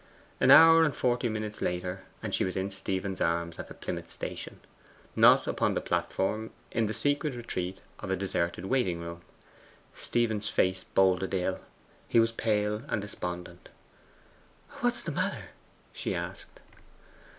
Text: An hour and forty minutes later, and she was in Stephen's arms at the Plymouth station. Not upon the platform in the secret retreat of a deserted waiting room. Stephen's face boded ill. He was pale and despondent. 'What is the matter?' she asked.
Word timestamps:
An 0.39 0.49
hour 0.49 0.83
and 0.83 0.95
forty 0.95 1.29
minutes 1.29 1.61
later, 1.61 2.01
and 2.23 2.33
she 2.33 2.43
was 2.43 2.57
in 2.57 2.71
Stephen's 2.71 3.21
arms 3.21 3.59
at 3.59 3.67
the 3.67 3.75
Plymouth 3.75 4.09
station. 4.09 4.59
Not 5.15 5.45
upon 5.45 5.75
the 5.75 5.79
platform 5.79 6.49
in 6.71 6.87
the 6.87 6.93
secret 6.95 7.35
retreat 7.35 7.81
of 7.99 8.09
a 8.09 8.15
deserted 8.15 8.65
waiting 8.65 8.99
room. 8.99 9.21
Stephen's 9.93 10.49
face 10.49 10.83
boded 10.83 11.35
ill. 11.35 11.59
He 12.07 12.19
was 12.19 12.31
pale 12.31 12.81
and 12.87 12.99
despondent. 12.99 13.69
'What 14.79 14.93
is 14.95 15.03
the 15.03 15.11
matter?' 15.11 15.49
she 15.93 16.15
asked. 16.15 16.61